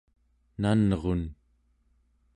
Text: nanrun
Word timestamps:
nanrun 0.61 1.23